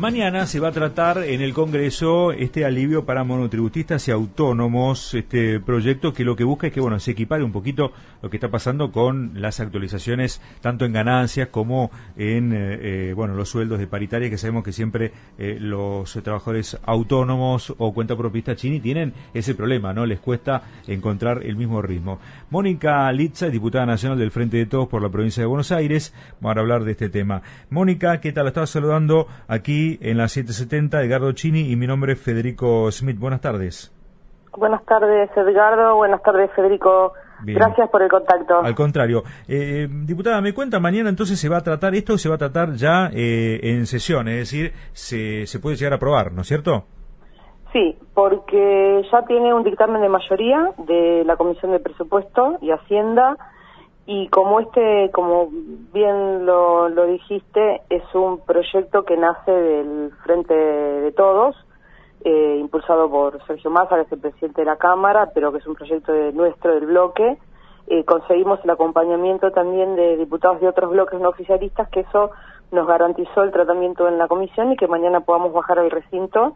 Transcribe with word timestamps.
Mañana 0.00 0.46
se 0.46 0.60
va 0.60 0.68
a 0.68 0.72
tratar 0.72 1.24
en 1.24 1.42
el 1.42 1.52
Congreso 1.52 2.32
este 2.32 2.64
alivio 2.64 3.04
para 3.04 3.22
monotributistas 3.22 4.08
y 4.08 4.10
autónomos, 4.10 5.12
este 5.12 5.60
proyecto 5.60 6.14
que 6.14 6.24
lo 6.24 6.36
que 6.36 6.44
busca 6.44 6.68
es 6.68 6.72
que 6.72 6.80
bueno 6.80 6.98
se 6.98 7.10
equipare 7.10 7.44
un 7.44 7.52
poquito 7.52 7.92
lo 8.22 8.30
que 8.30 8.38
está 8.38 8.48
pasando 8.48 8.92
con 8.92 9.32
las 9.34 9.60
actualizaciones 9.60 10.40
tanto 10.62 10.86
en 10.86 10.94
ganancias 10.94 11.48
como 11.48 11.90
en 12.16 12.54
eh, 12.54 12.78
eh, 13.10 13.12
bueno 13.14 13.34
los 13.34 13.50
sueldos 13.50 13.78
de 13.78 13.88
paritaria 13.88 14.30
que 14.30 14.38
sabemos 14.38 14.64
que 14.64 14.72
siempre 14.72 15.12
eh, 15.36 15.58
los 15.60 16.14
trabajadores 16.22 16.78
autónomos 16.82 17.74
o 17.76 17.92
cuenta 17.92 18.16
propista 18.16 18.56
chini 18.56 18.80
tienen 18.80 19.12
ese 19.34 19.54
problema, 19.54 19.92
¿no? 19.92 20.06
Les 20.06 20.20
cuesta 20.20 20.62
encontrar 20.86 21.42
el 21.44 21.56
mismo 21.56 21.82
ritmo. 21.82 22.20
Mónica 22.48 23.12
Litza, 23.12 23.50
diputada 23.50 23.84
nacional 23.84 24.18
del 24.18 24.30
Frente 24.30 24.56
de 24.56 24.64
Todos 24.64 24.88
por 24.88 25.02
la 25.02 25.10
provincia 25.10 25.42
de 25.42 25.46
Buenos 25.46 25.72
Aires, 25.72 26.14
vamos 26.40 26.56
a 26.56 26.60
hablar 26.60 26.84
de 26.84 26.92
este 26.92 27.10
tema. 27.10 27.42
Mónica, 27.68 28.18
¿qué 28.22 28.32
tal? 28.32 28.46
Estaba 28.46 28.66
saludando 28.66 29.28
aquí 29.46 29.89
en 30.00 30.18
la 30.18 30.28
770, 30.28 31.02
Edgardo 31.02 31.32
Chini, 31.32 31.70
y 31.70 31.76
mi 31.76 31.86
nombre 31.86 32.12
es 32.12 32.20
Federico 32.20 32.90
Smith. 32.90 33.18
Buenas 33.18 33.40
tardes. 33.40 33.92
Buenas 34.56 34.84
tardes, 34.84 35.30
Edgardo. 35.36 35.96
Buenas 35.96 36.22
tardes, 36.22 36.50
Federico. 36.54 37.12
Gracias 37.42 37.88
por 37.88 38.02
el 38.02 38.08
contacto. 38.08 38.60
Al 38.60 38.74
contrario. 38.74 39.22
Eh, 39.48 39.88
diputada, 39.88 40.40
me 40.40 40.52
cuenta, 40.52 40.78
mañana 40.78 41.08
entonces 41.08 41.40
se 41.40 41.48
va 41.48 41.58
a 41.58 41.62
tratar 41.62 41.94
esto, 41.94 42.18
se 42.18 42.28
va 42.28 42.34
a 42.34 42.38
tratar 42.38 42.72
ya 42.72 43.10
eh, 43.12 43.60
en 43.62 43.86
sesión, 43.86 44.28
es 44.28 44.50
decir, 44.50 44.72
se, 44.92 45.46
se 45.46 45.58
puede 45.58 45.76
llegar 45.76 45.94
a 45.94 45.96
aprobar, 45.96 46.32
¿no 46.32 46.42
es 46.42 46.48
cierto? 46.48 46.84
Sí, 47.72 47.96
porque 48.14 49.02
ya 49.10 49.22
tiene 49.26 49.54
un 49.54 49.62
dictamen 49.62 50.02
de 50.02 50.08
mayoría 50.08 50.72
de 50.78 51.22
la 51.24 51.36
Comisión 51.36 51.70
de 51.70 51.78
Presupuesto 51.78 52.58
y 52.60 52.72
Hacienda 52.72 53.36
y 54.06 54.28
como 54.28 54.60
este, 54.60 55.10
como 55.12 55.48
bien 55.92 56.46
lo, 56.46 56.88
lo, 56.88 57.06
dijiste, 57.06 57.82
es 57.90 58.02
un 58.14 58.40
proyecto 58.40 59.04
que 59.04 59.16
nace 59.16 59.50
del 59.50 60.10
Frente 60.24 60.54
de 60.54 61.12
Todos, 61.12 61.54
eh, 62.24 62.58
impulsado 62.60 63.10
por 63.10 63.44
Sergio 63.46 63.70
Massa, 63.70 63.96
que 63.96 64.02
es 64.02 64.12
el 64.12 64.20
presidente 64.20 64.62
de 64.62 64.66
la 64.66 64.76
Cámara, 64.76 65.30
pero 65.34 65.52
que 65.52 65.58
es 65.58 65.66
un 65.66 65.74
proyecto 65.74 66.12
de 66.12 66.32
nuestro, 66.32 66.74
del 66.74 66.86
bloque. 66.86 67.38
Eh, 67.86 68.04
conseguimos 68.04 68.60
el 68.64 68.70
acompañamiento 68.70 69.50
también 69.52 69.96
de 69.96 70.16
diputados 70.16 70.60
de 70.60 70.68
otros 70.68 70.90
bloques 70.90 71.20
no 71.20 71.28
oficialistas, 71.28 71.88
que 71.90 72.00
eso 72.00 72.30
nos 72.72 72.86
garantizó 72.86 73.42
el 73.42 73.52
tratamiento 73.52 74.08
en 74.08 74.18
la 74.18 74.28
comisión 74.28 74.72
y 74.72 74.76
que 74.76 74.86
mañana 74.86 75.20
podamos 75.20 75.52
bajar 75.52 75.78
al 75.78 75.90
recinto 75.90 76.54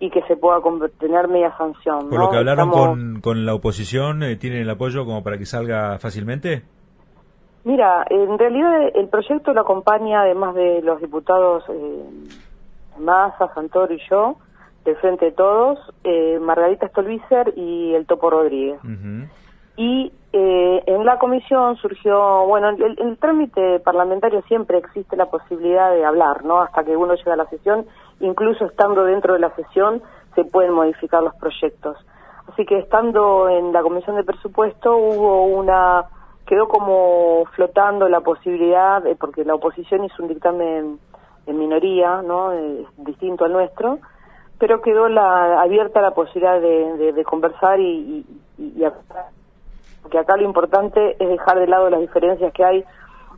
y 0.00 0.10
que 0.10 0.22
se 0.22 0.36
pueda 0.36 0.58
tener 0.98 1.28
media 1.28 1.56
sanción. 1.56 2.10
Por 2.10 2.18
lo 2.18 2.30
que 2.30 2.36
hablaron 2.36 2.70
con, 2.70 3.20
con 3.20 3.46
la 3.46 3.54
oposición, 3.54 4.22
eh, 4.22 4.36
¿tienen 4.36 4.62
el 4.62 4.70
apoyo 4.70 5.04
como 5.04 5.22
para 5.22 5.38
que 5.38 5.46
salga 5.46 5.98
fácilmente? 5.98 6.64
Mira, 7.64 8.04
en 8.10 8.38
realidad 8.38 8.90
el 8.94 9.08
proyecto 9.08 9.54
lo 9.54 9.62
acompaña, 9.62 10.20
además 10.20 10.54
de 10.54 10.82
los 10.82 11.00
diputados 11.00 11.64
eh, 11.70 12.04
Massa, 12.98 13.52
Santoro 13.54 13.92
y 13.92 14.00
yo, 14.10 14.36
del 14.84 14.96
Frente 14.96 15.26
de 15.26 15.32
Todos, 15.32 15.78
eh, 16.04 16.38
Margarita 16.40 16.88
Stolbizer 16.88 17.54
y 17.56 17.94
el 17.94 18.06
Topo 18.06 18.28
Rodríguez. 18.28 18.78
Y 19.76 20.12
eh, 20.32 20.82
en 20.86 21.04
la 21.04 21.18
comisión 21.18 21.76
surgió, 21.76 22.46
bueno, 22.46 22.68
el, 22.68 22.96
el, 22.98 23.16
trámite 23.18 23.80
parlamentario 23.80 24.42
siempre 24.42 24.78
existe 24.78 25.16
la 25.16 25.26
posibilidad 25.26 25.90
de 25.90 26.04
hablar, 26.04 26.44
¿no? 26.44 26.60
Hasta 26.60 26.84
que 26.84 26.96
uno 26.96 27.14
llega 27.14 27.32
a 27.32 27.36
la 27.36 27.46
sesión, 27.46 27.86
incluso 28.20 28.66
estando 28.66 29.04
dentro 29.04 29.32
de 29.32 29.40
la 29.40 29.54
sesión, 29.56 30.02
se 30.34 30.44
pueden 30.44 30.72
modificar 30.72 31.22
los 31.22 31.34
proyectos. 31.36 31.96
Así 32.52 32.66
que 32.66 32.78
estando 32.78 33.48
en 33.48 33.72
la 33.72 33.82
comisión 33.82 34.16
de 34.16 34.22
presupuesto 34.22 34.96
hubo 34.96 35.46
una 35.46 36.04
quedó 36.46 36.68
como 36.68 37.44
flotando 37.54 38.08
la 38.08 38.20
posibilidad, 38.20 39.02
porque 39.18 39.44
la 39.44 39.54
oposición 39.54 40.04
hizo 40.04 40.22
un 40.22 40.28
dictamen 40.28 40.98
en 41.46 41.58
minoría, 41.58 42.22
¿no? 42.22 42.52
Eh, 42.52 42.86
distinto 42.98 43.44
al 43.44 43.52
nuestro, 43.52 43.98
pero 44.58 44.80
quedó 44.80 45.08
la, 45.08 45.60
abierta 45.60 46.00
la 46.00 46.12
posibilidad 46.12 46.60
de, 46.60 47.24
conversar 47.24 47.80
y, 47.80 48.24
y, 48.58 48.84
que 50.10 50.18
acá 50.18 50.36
lo 50.36 50.44
importante 50.44 51.16
es 51.18 51.28
dejar 51.28 51.58
de 51.58 51.66
lado 51.66 51.90
las 51.90 52.00
diferencias 52.00 52.52
que 52.52 52.64
hay 52.64 52.84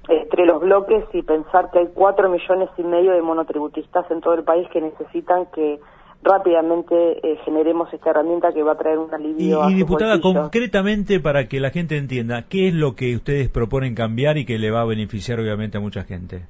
entre 0.09 0.47
los 0.47 0.61
bloques 0.61 1.05
y 1.13 1.23
pensar 1.23 1.71
que 1.71 1.81
hay 1.81 1.89
cuatro 1.95 2.29
millones 2.29 2.69
y 2.77 2.83
medio 2.83 3.13
de 3.13 3.23
monotributistas 3.23 4.09
en 4.11 4.21
todo 4.21 4.35
el 4.35 4.45
país 4.45 4.69
que 4.71 4.81
necesitan 4.81 5.47
que 5.47 5.81
rápidamente 6.27 6.95
eh, 7.23 7.39
generemos 7.45 7.93
esta 7.93 8.11
herramienta 8.11 8.53
que 8.53 8.63
va 8.63 8.73
a 8.73 8.77
traer 8.77 8.99
un 8.99 9.15
alivio. 9.15 9.71
Y, 9.71 9.75
diputada, 9.75 10.21
concretamente 10.21 11.21
para 11.21 11.47
que 11.47 11.61
la 11.61 11.71
gente 11.71 11.97
entienda, 11.97 12.47
¿qué 12.49 12.69
es 12.69 12.75
lo 12.75 12.97
que 12.97 13.15
ustedes 13.15 13.49
proponen 13.49 13.95
cambiar 13.95 14.37
y 14.37 14.45
que 14.45 14.59
le 14.59 14.73
va 14.73 14.81
a 14.81 14.85
beneficiar 14.85 15.39
obviamente 15.39 15.79
a 15.79 15.81
mucha 15.81 16.03
gente? 16.03 16.43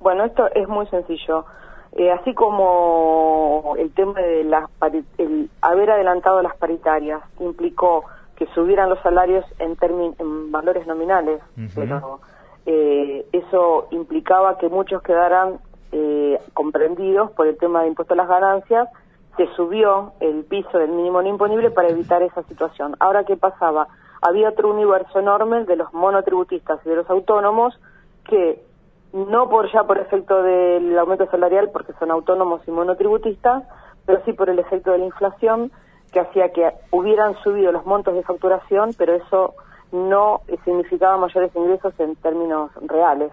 Bueno, 0.00 0.24
esto 0.24 0.48
es 0.54 0.68
muy 0.68 0.86
sencillo. 0.88 1.44
Eh, 1.92 2.10
así 2.10 2.34
como 2.34 3.74
el 3.78 3.92
tema 3.92 4.20
de 4.20 4.44
las 4.44 4.68
el 5.18 5.50
haber 5.60 5.90
adelantado 5.90 6.40
las 6.42 6.56
paritarias 6.56 7.20
implicó 7.40 8.04
que 8.36 8.46
subieran 8.54 8.88
los 8.88 9.00
salarios 9.00 9.44
en, 9.58 9.76
en 10.18 10.50
valores 10.50 10.86
nominales, 10.86 11.40
pero 11.74 12.20
eh, 12.64 13.26
eso 13.32 13.88
implicaba 13.90 14.56
que 14.58 14.68
muchos 14.68 15.02
quedaran 15.02 15.58
comprendidos 16.54 17.32
por 17.32 17.48
el 17.48 17.58
tema 17.58 17.82
de 17.82 17.88
impuesto 17.88 18.14
a 18.14 18.16
las 18.16 18.28
ganancias 18.28 18.88
se 19.36 19.46
subió 19.54 20.12
el 20.20 20.44
piso 20.44 20.78
del 20.78 20.90
mínimo 20.90 21.22
no 21.22 21.28
imponible 21.28 21.70
para 21.70 21.88
evitar 21.88 22.22
esa 22.22 22.42
situación. 22.44 22.96
Ahora, 22.98 23.24
¿qué 23.24 23.36
pasaba? 23.36 23.88
Había 24.22 24.50
otro 24.50 24.70
universo 24.70 25.18
enorme 25.18 25.64
de 25.64 25.76
los 25.76 25.92
monotributistas 25.94 26.80
y 26.84 26.88
de 26.90 26.96
los 26.96 27.08
autónomos 27.08 27.78
que 28.24 28.62
no 29.12 29.48
por 29.48 29.72
ya 29.72 29.84
por 29.84 29.98
efecto 29.98 30.42
del 30.42 30.96
aumento 30.98 31.26
salarial, 31.30 31.70
porque 31.72 31.92
son 31.98 32.10
autónomos 32.10 32.60
y 32.66 32.70
monotributistas, 32.70 33.64
pero 34.06 34.22
sí 34.24 34.32
por 34.32 34.50
el 34.50 34.58
efecto 34.58 34.92
de 34.92 34.98
la 34.98 35.06
inflación, 35.06 35.72
que 36.12 36.20
hacía 36.20 36.52
que 36.52 36.72
hubieran 36.90 37.34
subido 37.42 37.72
los 37.72 37.86
montos 37.86 38.14
de 38.14 38.22
facturación, 38.22 38.90
pero 38.98 39.14
eso 39.14 39.54
no 39.92 40.42
significaba 40.64 41.16
mayores 41.16 41.54
ingresos 41.54 41.94
en 41.98 42.16
términos 42.16 42.70
reales. 42.82 43.32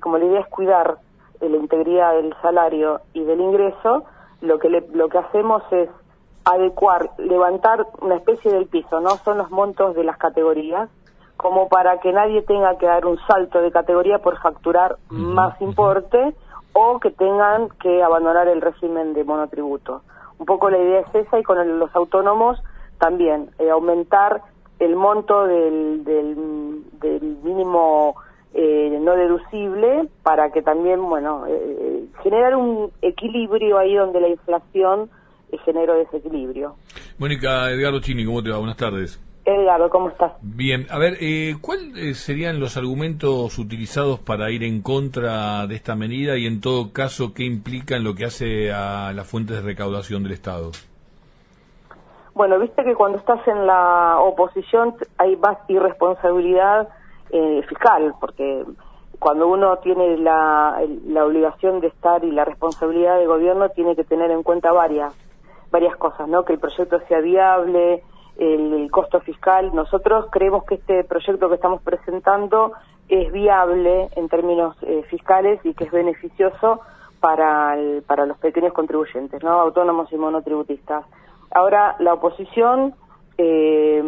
Como 0.00 0.18
la 0.18 0.24
idea 0.24 0.40
es 0.40 0.48
cuidar 0.48 0.98
la 1.40 1.56
integridad 1.56 2.14
del 2.14 2.34
salario 2.42 3.00
y 3.12 3.22
del 3.24 3.40
ingreso, 3.40 4.04
lo 4.40 4.58
que 4.58 4.68
lo 4.68 5.08
que 5.08 5.18
hacemos 5.18 5.62
es 5.70 5.88
adecuar, 6.44 7.10
levantar 7.18 7.86
una 8.00 8.16
especie 8.16 8.52
del 8.52 8.66
piso, 8.66 9.00
no 9.00 9.16
son 9.16 9.38
los 9.38 9.50
montos 9.50 9.94
de 9.94 10.04
las 10.04 10.16
categorías, 10.16 10.88
como 11.36 11.68
para 11.68 12.00
que 12.00 12.12
nadie 12.12 12.42
tenga 12.42 12.78
que 12.78 12.86
dar 12.86 13.06
un 13.06 13.18
salto 13.26 13.60
de 13.60 13.70
categoría 13.70 14.18
por 14.18 14.38
facturar 14.40 14.96
más 15.08 15.60
importe 15.60 16.34
o 16.72 16.98
que 17.00 17.10
tengan 17.10 17.68
que 17.80 18.02
abandonar 18.02 18.48
el 18.48 18.60
régimen 18.60 19.12
de 19.12 19.24
monotributo. 19.24 20.02
Un 20.38 20.46
poco 20.46 20.70
la 20.70 20.78
idea 20.78 21.00
es 21.00 21.14
esa 21.14 21.38
y 21.38 21.42
con 21.42 21.78
los 21.78 21.94
autónomos 21.94 22.60
también, 22.98 23.50
eh, 23.58 23.70
aumentar 23.70 24.42
el 24.78 24.96
monto 24.96 25.44
del, 25.44 26.04
del, 26.04 26.84
del 27.00 27.38
mínimo 27.42 28.16
eh, 28.54 28.98
no 29.00 29.14
deducible 29.14 30.08
para 30.22 30.50
que 30.50 30.62
también, 30.62 31.02
bueno, 31.08 31.46
eh, 31.46 31.52
eh, 31.52 32.04
generar 32.22 32.56
un 32.56 32.90
equilibrio 33.02 33.78
ahí 33.78 33.94
donde 33.94 34.20
la 34.20 34.28
inflación 34.28 35.10
eh, 35.52 35.58
generó 35.64 35.94
desequilibrio. 35.94 36.74
Mónica, 37.18 37.70
Edgardo 37.70 38.00
Chini, 38.00 38.24
¿cómo 38.24 38.42
te 38.42 38.50
va? 38.50 38.58
Buenas 38.58 38.76
tardes. 38.76 39.20
Edgardo, 39.44 39.88
¿cómo 39.88 40.10
estás? 40.10 40.32
Bien, 40.42 40.86
a 40.90 40.98
ver, 40.98 41.16
eh, 41.20 41.56
¿cuáles 41.60 42.18
serían 42.18 42.60
los 42.60 42.76
argumentos 42.76 43.58
utilizados 43.58 44.20
para 44.20 44.50
ir 44.50 44.62
en 44.62 44.82
contra 44.82 45.66
de 45.66 45.74
esta 45.74 45.96
medida 45.96 46.36
y 46.36 46.46
en 46.46 46.60
todo 46.60 46.92
caso 46.92 47.32
qué 47.32 47.44
implica 47.44 47.96
en 47.96 48.04
lo 48.04 48.14
que 48.14 48.26
hace 48.26 48.72
a 48.72 49.12
las 49.14 49.26
fuentes 49.26 49.56
de 49.56 49.62
recaudación 49.62 50.22
del 50.22 50.32
Estado? 50.32 50.72
Bueno, 52.34 52.58
viste 52.58 52.84
que 52.84 52.94
cuando 52.94 53.18
estás 53.18 53.40
en 53.48 53.66
la 53.66 54.18
oposición 54.20 54.94
hay 55.16 55.34
más 55.36 55.58
irresponsabilidad 55.68 56.88
eh, 57.30 57.62
fiscal, 57.68 58.14
porque 58.20 58.64
cuando 59.18 59.48
uno 59.48 59.78
tiene 59.78 60.16
la, 60.18 60.80
obligación 61.24 61.80
de 61.80 61.88
estar 61.88 62.24
y 62.24 62.30
la 62.30 62.44
responsabilidad 62.44 63.18
de 63.18 63.26
gobierno 63.26 63.68
tiene 63.70 63.96
que 63.96 64.04
tener 64.04 64.30
en 64.30 64.42
cuenta 64.42 64.72
varias 64.72 65.12
varias 65.70 65.96
cosas, 65.96 66.26
¿no? 66.28 66.44
Que 66.44 66.54
el 66.54 66.58
proyecto 66.58 66.98
sea 67.08 67.20
viable, 67.20 68.02
el, 68.38 68.90
costo 68.90 69.20
fiscal. 69.20 69.74
Nosotros 69.74 70.26
creemos 70.30 70.64
que 70.64 70.76
este 70.76 71.04
proyecto 71.04 71.48
que 71.48 71.56
estamos 71.56 71.82
presentando 71.82 72.72
es 73.08 73.30
viable 73.30 74.08
en 74.16 74.28
términos 74.28 74.76
eh, 74.82 75.02
fiscales 75.10 75.60
y 75.64 75.74
que 75.74 75.84
es 75.84 75.90
beneficioso 75.90 76.80
para, 77.20 77.76
para 78.06 78.24
los 78.24 78.38
pequeños 78.38 78.72
contribuyentes, 78.72 79.42
¿no? 79.42 79.60
Autónomos 79.60 80.10
y 80.10 80.16
monotributistas. 80.16 81.04
Ahora, 81.50 81.96
la 81.98 82.14
oposición 82.14 82.94
eh, 83.36 84.02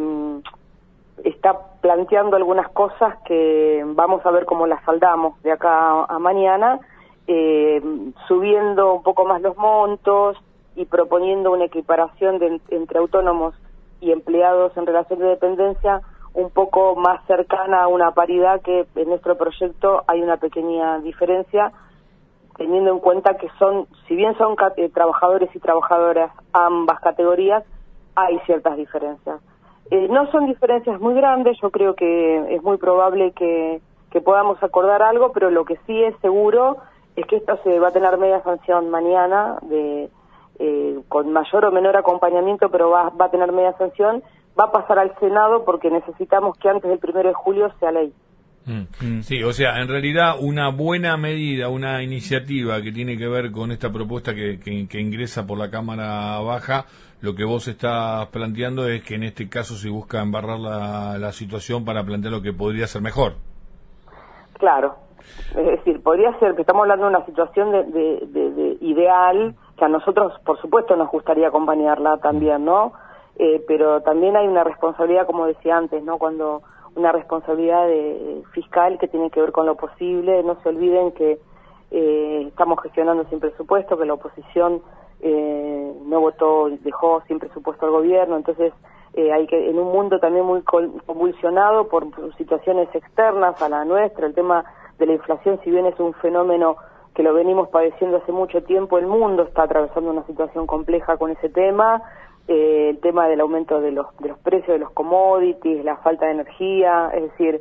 está 1.25 1.59
planteando 1.81 2.37
algunas 2.37 2.69
cosas 2.71 3.17
que 3.25 3.83
vamos 3.95 4.25
a 4.25 4.31
ver 4.31 4.45
cómo 4.47 4.67
las 4.67 4.85
saldamos 4.85 5.41
de 5.43 5.53
acá 5.53 6.05
a 6.05 6.19
mañana, 6.19 6.81
eh, 7.27 7.83
subiendo 8.27 8.95
un 8.95 9.03
poco 9.03 9.25
más 9.25 9.41
los 9.43 9.57
montos 9.57 10.37
y 10.77 10.85
proponiendo 10.87 11.53
una 11.53 11.65
equiparación 11.65 12.39
de, 12.39 12.61
entre 12.71 12.99
autónomos 12.99 13.55
y 14.01 14.13
empleados 14.13 14.77
en 14.77 14.87
relación 14.87 15.19
de 15.19 15.27
dependencia 15.27 16.01
un 16.33 16.51
poco 16.51 16.95
más 16.97 17.25
cercana 17.27 17.83
a 17.83 17.89
una 17.89 18.13
paridad 18.13 18.61
que 18.63 18.87
en 18.95 19.09
nuestro 19.09 19.37
proyecto 19.37 20.05
hay 20.07 20.23
una 20.23 20.37
pequeña 20.37 20.99
diferencia 21.01 21.73
teniendo 22.57 22.91
en 22.91 22.99
cuenta 22.99 23.39
que 23.39 23.49
son, 23.59 23.87
si 24.07 24.15
bien 24.15 24.37
son 24.37 24.55
eh, 24.77 24.91
trabajadores 24.91 25.49
y 25.55 25.59
trabajadoras 25.61 26.31
ambas 26.53 27.01
categorías, 27.01 27.65
hay 28.15 28.39
ciertas 28.41 28.77
diferencias. 28.77 29.41
Eh, 29.91 30.07
no 30.09 30.31
son 30.31 30.47
diferencias 30.47 31.01
muy 31.01 31.15
grandes, 31.15 31.59
yo 31.61 31.71
creo 31.71 31.95
que 31.95 32.55
es 32.55 32.63
muy 32.63 32.77
probable 32.79 33.33
que, 33.33 33.81
podamos 34.25 34.63
acordar 34.63 35.03
algo, 35.03 35.33
pero 35.33 35.51
lo 35.51 35.65
que 35.65 35.77
sí 35.87 36.03
es 36.03 36.15
seguro 36.21 36.77
es 37.17 37.27
que 37.27 37.37
esto 37.37 37.59
se 37.65 37.79
va 37.79 37.89
a 37.89 37.93
tener 37.93 38.19
media 38.19 38.43
sanción 38.43 38.91
mañana, 38.91 39.59
eh, 39.71 40.09
con 41.09 41.33
mayor 41.33 41.65
o 41.65 41.73
menor 41.73 41.97
acompañamiento, 41.97 42.71
pero 42.71 42.91
va, 42.91 43.11
va 43.11 43.27
a 43.27 43.31
tener 43.31 43.51
media 43.53 43.73
sanción, 43.79 44.23
va 44.59 44.65
a 44.65 44.73
pasar 44.73 44.99
al 44.99 45.15
Senado 45.19 45.65
porque 45.65 45.91
necesitamos 45.91 46.57
que 46.59 46.69
antes 46.69 46.89
del 46.89 46.99
primero 46.99 47.29
de 47.29 47.35
julio 47.35 47.71
sea 47.81 47.93
ley. 47.93 48.13
Mm. 48.67 49.21
Sí, 49.23 49.43
o 49.43 49.53
sea, 49.53 49.81
en 49.81 49.89
realidad 49.89 50.37
una 50.39 50.71
buena 50.71 51.17
medida, 51.17 51.69
una 51.69 52.03
iniciativa 52.03 52.81
que 52.83 52.93
tiene 52.93 53.17
que 53.17 53.27
ver 53.27 53.51
con 53.51 53.73
esta 53.73 53.91
propuesta 53.91 54.35
que, 54.35 54.61
que, 54.61 55.01
ingresa 55.01 55.47
por 55.47 55.59
la 55.59 55.71
Cámara 55.71 56.39
Baja, 56.41 56.85
lo 57.21 57.35
que 57.35 57.45
vos 57.45 57.67
estás 57.69 58.27
planteando 58.29 58.87
es 58.89 59.03
que 59.03 59.15
en 59.15 59.25
este 59.25 59.49
caso 59.49 59.75
se 59.75 59.89
busca 59.89 60.21
embarrar 60.21 60.59
la, 60.59 61.19
la 61.19 61.33
situación 61.33 61.85
para 61.85 62.05
plantear 62.05 62.33
lo 62.33 62.43
que 62.43 62.53
podría 62.53 62.87
ser 62.87 63.03
mejor. 63.03 63.35
Claro, 64.59 64.97
es 65.57 65.67
decir, 65.67 66.03
podría 66.03 66.39
ser 66.39 66.55
que 66.55 66.63
estamos 66.63 66.83
hablando 66.83 67.07
de 67.07 67.17
una 67.17 67.27
situación 67.27 67.73
de, 67.73 67.85
de, 67.85 68.79
ideal 68.81 69.55
que 69.77 69.85
a 69.85 69.89
nosotros, 69.89 70.33
por 70.45 70.61
supuesto, 70.61 70.97
nos 70.97 71.11
gustaría 71.11 71.49
acompañarla 71.49 72.19
también, 72.19 72.65
¿no? 72.65 72.93
Eh, 73.37 73.65
pero 73.67 74.03
también 74.03 74.37
hay 74.37 74.47
una 74.47 74.65
responsabilidad, 74.65 75.27
como 75.27 75.47
decía 75.47 75.77
antes, 75.77 76.03
¿no? 76.05 76.19
Cuando 76.19 76.63
una 76.97 77.13
responsabilidad 77.13 77.87
de, 77.87 78.43
fiscal 78.53 78.99
que 78.99 79.09
tiene 79.09 79.31
que 79.31 79.41
ver 79.41 79.53
con 79.53 79.67
lo 79.67 79.77
posible. 79.77 80.43
No 80.43 80.61
se 80.63 80.69
olviden 80.69 81.13
que 81.13 81.39
eh, 81.91 82.45
estamos 82.49 82.81
gestionando 82.83 83.25
sin 83.29 83.41
presupuesto, 83.41 83.99
que 83.99 84.07
la 84.07 84.15
oposición 84.15 84.83
eh, 85.21 85.93
no 86.07 86.21
votó, 86.21 86.69
dejó 86.83 87.23
sin 87.27 87.39
presupuesto 87.39 87.87
al 87.87 87.93
gobierno, 87.93 88.37
entonces 88.37 88.73
eh, 89.15 89.33
hay 89.33 89.47
que 89.47 89.69
en 89.69 89.79
un 89.79 89.93
mundo 89.93 90.19
también 90.19 90.47
muy 90.47 90.63
convulsionado 90.63 91.89
por, 91.89 92.07
situaciones 92.37 92.89
externas 92.95 93.61
a 93.61 93.69
la 93.69 93.85
nuestra, 93.85 94.27
el 94.27 94.35
tema 94.35 94.65
de 94.99 95.07
la 95.07 95.13
inflación, 95.15 95.59
si 95.65 95.71
bien 95.71 95.87
es 95.87 95.99
un 95.99 96.15
fenómeno 96.15 96.77
que 97.15 97.23
lo 97.23 97.35
venimos 97.35 97.69
padeciendo 97.69 98.19
hace 98.19 98.33
mucho 98.33 98.63
tiempo, 98.63 98.99
el 98.99 99.07
mundo 99.07 99.43
está 99.43 99.65
atravesando 99.65 100.11
una 100.11 100.25
situación 100.27 100.67
compleja 100.67 101.17
con 101.17 101.33
ese 101.33 101.49
tema, 101.49 102.03
eh, 102.53 102.91
el 102.91 102.99
tema 102.99 103.29
del 103.29 103.41
aumento 103.41 103.81
de 103.81 103.93
los, 103.93 104.09
de 104.19 104.31
los 104.31 104.39
precios 104.41 104.73
de 104.73 104.81
los 104.81 104.91
commodities, 104.91 105.85
la 105.85 105.99
falta 105.99 106.27
de 106.27 106.33
energía, 106.33 107.09
es 107.15 107.23
decir, 107.23 107.61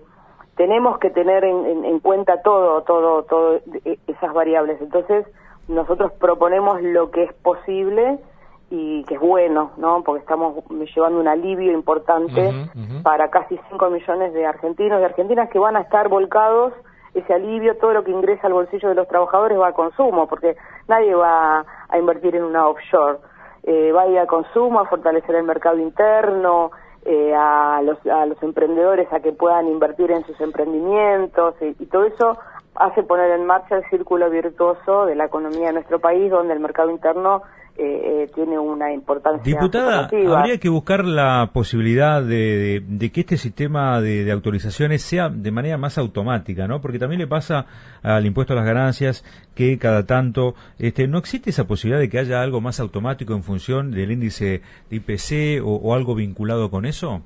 tenemos 0.56 0.98
que 0.98 1.12
tener 1.12 1.44
en, 1.44 1.86
en, 1.86 2.00
cuenta 2.00 2.42
todo, 2.42 2.82
todo, 2.82 3.22
todo 3.24 3.60
esas 4.08 4.34
variables. 4.34 4.82
Entonces, 4.82 5.28
nosotros 5.68 6.12
proponemos 6.14 6.82
lo 6.82 7.12
que 7.12 7.26
es 7.26 7.34
posible 7.34 8.18
y 8.72 9.04
que 9.04 9.14
es 9.14 9.20
bueno, 9.22 9.74
¿no? 9.78 10.02
Porque 10.04 10.22
estamos 10.22 10.64
llevando 10.96 11.20
un 11.20 11.28
alivio 11.28 11.72
importante 11.72 12.52
para 13.04 13.30
casi 13.30 13.60
5 13.70 13.90
millones 13.92 14.34
de 14.34 14.48
argentinos 14.48 15.00
y 15.00 15.04
argentinas 15.04 15.52
que 15.52 15.60
van 15.60 15.76
a 15.76 15.82
estar 15.82 16.10
volcados 16.10 16.74
ese 17.14 17.32
alivio, 17.32 17.78
todo 17.78 17.94
lo 17.94 18.04
que 18.04 18.12
ingresa 18.12 18.48
al 18.48 18.54
bolsillo 18.54 18.90
de 18.90 18.96
los 18.96 19.08
trabajadores 19.08 19.58
va 19.60 19.68
a 19.68 19.74
consumo, 19.74 20.28
porque 20.28 20.56
nadie 20.88 21.14
va 21.14 21.64
a 21.90 21.98
invertir 22.00 22.36
en 22.36 22.44
una 22.44 22.68
offshore, 22.68 23.20
eh, 23.72 23.92
va 23.92 24.02
a 24.02 24.08
ir 24.08 24.26
consumo, 24.26 24.80
a 24.80 24.86
fortalecer 24.86 25.36
el 25.36 25.44
mercado 25.44 25.78
interno, 25.78 26.72
eh, 27.06 27.36
a, 27.38 27.80
los, 27.84 28.04
a 28.08 28.26
los 28.26 28.42
emprendedores 28.42 29.08
a 29.14 29.20
que 29.20 29.32
puedan 29.32 29.68
invertir 29.68 30.10
en 30.10 30.26
sus 30.26 30.42
emprendimientos 30.42 31.54
y 31.62 31.86
todo 31.86 32.06
eso 32.06 32.40
hace 32.74 33.04
poner 33.04 33.30
en 33.30 33.46
marcha 33.46 33.78
el 33.78 33.90
círculo 33.92 34.28
virtuoso 34.32 35.06
de 35.06 35.14
la 35.14 35.26
economía 35.26 35.68
de 35.68 35.74
nuestro 35.74 36.00
país, 36.00 36.32
donde 36.32 36.54
el 36.54 36.60
mercado 36.60 36.90
interno 36.90 37.44
eh, 37.82 38.24
eh, 38.24 38.32
tiene 38.36 38.60
una 38.60 38.92
importancia. 38.92 39.42
Diputada, 39.42 40.10
habría 40.36 40.58
que 40.58 40.68
buscar 40.68 41.06
la 41.06 41.50
posibilidad 41.54 42.22
de, 42.22 42.84
que 43.14 43.22
este 43.22 43.38
sistema 43.38 44.02
de, 44.02 44.30
autorizaciones 44.34 45.02
sea 45.02 45.30
de 45.30 45.50
manera 45.50 45.78
más 45.78 45.98
automática, 45.98 46.68
¿no? 46.68 46.82
Porque 46.82 47.00
también 47.00 47.22
le 47.22 47.28
pasa 47.28 47.68
al 48.04 48.26
impuesto 48.26 48.52
a 48.52 48.58
las 48.58 48.66
ganancias 48.66 49.24
que 49.56 49.78
cada 49.78 50.06
tanto 50.06 50.56
este, 50.78 51.08
no 51.08 51.20
existe 51.20 51.52
esa 51.52 51.68
posibilidad 51.68 52.02
de 52.02 52.10
que 52.10 52.20
haya 52.20 52.42
algo 52.42 52.60
más 52.60 52.82
automático 52.82 53.32
en 53.32 53.44
función 53.44 53.92
del 53.92 54.12
índice 54.12 54.62
de 54.90 54.96
IPC 54.98 55.64
o, 55.64 55.94
algo 55.94 56.16
vinculado 56.16 56.70
con 56.70 56.86
eso. 56.86 57.22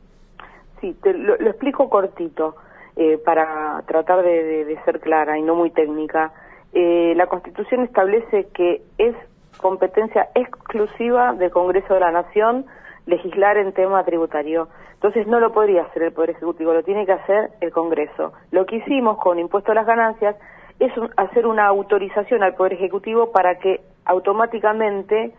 Sí, 0.82 0.96
te 1.02 1.16
lo, 1.16 1.34
explico 1.34 1.90
cortito 1.90 2.58
eh, 2.96 3.18
para 3.26 3.82
tratar 3.88 4.22
de, 4.22 4.78
ser 4.86 5.00
clara 5.00 5.40
y 5.40 5.42
no 5.42 5.56
muy 5.56 5.72
técnica. 5.72 6.32
la 6.74 7.26
Constitución 7.26 7.82
establece 7.82 8.50
que 8.54 8.84
es 9.00 9.16
competencia 9.58 10.30
exclusiva 10.36 11.34
del 11.34 11.52
Congreso 11.52 11.94
de 11.94 12.00
la 12.00 12.12
Nación 12.12 12.66
legislar 13.06 13.58
en 13.58 13.74
tema 13.74 14.04
tributario. 14.04 14.70
Entonces 14.94 15.28
no 15.28 15.40
lo 15.40 15.52
podría 15.52 15.84
hacer 15.84 16.04
el 16.04 16.14
Poder 16.14 16.32
Ejecutivo, 16.32 16.74
lo 16.74 16.84
tiene 16.84 17.06
que 17.06 17.12
hacer 17.12 17.52
el 17.60 17.72
Congreso. 17.72 18.34
Lo 18.52 18.66
que 18.66 18.78
hicimos 18.78 19.18
con 19.18 19.40
impuesto 19.40 19.72
a 19.72 19.76
las 19.76 19.86
ganancias 19.86 20.36
es 20.80 20.92
hacer 21.18 21.46
una 21.46 21.68
autorización 21.68 22.44
al 22.44 22.56
Poder 22.56 22.74
Ejecutivo 22.74 23.32
para 23.32 23.60
que 23.60 23.82
automáticamente 24.06 25.34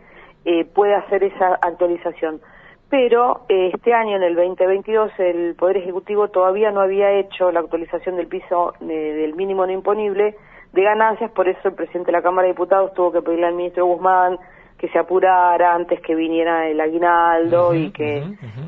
eh, 0.45 0.65
pueda 0.65 0.99
hacer 0.99 1.23
esa 1.23 1.55
actualización. 1.55 2.41
Pero 2.89 3.41
eh, 3.49 3.71
este 3.73 3.93
año, 3.93 4.15
en 4.15 4.23
el 4.23 4.35
2022, 4.35 5.11
el 5.17 5.55
Poder 5.55 5.77
Ejecutivo 5.77 6.27
todavía 6.27 6.71
no 6.71 6.81
había 6.81 7.11
hecho 7.11 7.51
la 7.51 7.61
actualización 7.61 8.15
del 8.15 8.27
piso 8.27 8.73
eh, 8.81 8.85
del 8.85 9.35
mínimo 9.35 9.65
no 9.65 9.71
imponible 9.71 10.35
de 10.71 10.83
ganancias, 10.83 11.31
por 11.31 11.47
eso 11.47 11.69
el 11.69 11.73
presidente 11.73 12.07
de 12.07 12.17
la 12.17 12.21
Cámara 12.21 12.47
de 12.47 12.53
Diputados 12.53 12.93
tuvo 12.93 13.11
que 13.11 13.21
pedirle 13.21 13.47
al 13.47 13.55
ministro 13.55 13.85
Guzmán 13.85 14.37
que 14.77 14.89
se 14.89 14.99
apurara 14.99 15.73
antes 15.73 16.01
que 16.01 16.15
viniera 16.15 16.67
el 16.67 16.79
aguinaldo 16.81 17.73
y 17.73 17.91
que, 17.91 18.23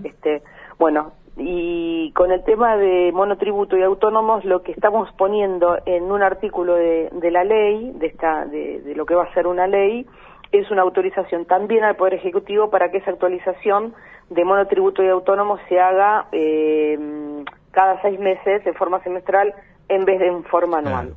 este, 0.06 0.42
bueno, 0.80 1.12
y 1.36 2.12
con 2.14 2.32
el 2.32 2.44
tema 2.44 2.78
de 2.78 3.12
monotributo 3.14 3.78
y 3.78 3.84
autónomos, 3.84 4.44
lo 4.46 4.64
que 4.64 4.72
estamos 4.72 5.12
poniendo 5.18 5.78
en 5.86 6.12
un 6.12 6.24
artículo 6.24 6.76
de, 6.76 7.10
de 7.12 7.32
la 7.32 7.44
ley, 7.44 7.92
de, 7.96 8.08
esta, 8.08 8.46
de, 8.46 8.82
de, 8.82 8.96
lo 8.96 9.06
que 9.06 9.16
va 9.16 9.26
a 9.26 9.34
ser 9.34 9.46
una 9.46 9.68
ley, 9.68 10.08
es 10.52 10.70
una 10.72 10.82
autorización 10.82 11.46
también 11.46 11.84
al 11.84 11.96
Poder 11.96 12.16
Ejecutivo 12.16 12.70
para 12.70 12.92
que 12.92 12.98
esa 12.98 13.12
actualización 13.12 13.94
de 14.30 14.44
monotributo 14.44 15.04
y 15.04 15.08
autónomos 15.08 15.60
se 15.70 15.80
haga 15.80 16.28
eh, 16.32 17.44
cada 17.72 18.02
seis 18.02 18.20
meses 18.20 18.64
de 18.64 18.74
forma 18.74 19.02
semestral 19.04 19.54
en 19.90 20.06
vez 20.06 20.20
de 20.20 20.28
en 20.28 20.44
forma 20.44 20.80
anual. 20.80 21.14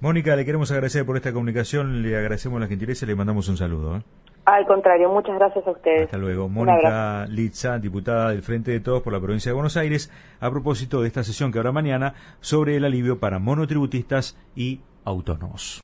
Mónica, 0.00 0.34
le 0.34 0.44
queremos 0.44 0.70
agradecer 0.72 1.06
por 1.06 1.16
esta 1.16 1.32
comunicación, 1.32 2.02
le 2.02 2.16
agradecemos 2.16 2.60
la 2.60 2.66
gentileza 2.66 3.04
y 3.04 3.08
le 3.08 3.14
mandamos 3.14 3.48
un 3.48 3.56
saludo. 3.56 3.98
¿eh? 3.98 4.02
Al 4.44 4.66
contrario, 4.66 5.08
muchas 5.08 5.36
gracias 5.36 5.64
a 5.64 5.70
ustedes. 5.70 6.04
Hasta 6.06 6.18
luego. 6.18 6.48
Mónica 6.48 7.26
Litza, 7.28 7.78
diputada 7.78 8.30
del 8.30 8.42
Frente 8.42 8.72
de 8.72 8.80
Todos 8.80 9.02
por 9.02 9.12
la 9.12 9.20
provincia 9.20 9.50
de 9.50 9.54
Buenos 9.54 9.76
Aires, 9.76 10.10
a 10.40 10.50
propósito 10.50 11.00
de 11.00 11.06
esta 11.06 11.22
sesión 11.22 11.52
que 11.52 11.58
habrá 11.58 11.70
mañana 11.70 12.14
sobre 12.40 12.74
el 12.76 12.84
alivio 12.84 13.20
para 13.20 13.38
monotributistas 13.38 14.36
y 14.56 14.80
autónomos. 15.04 15.80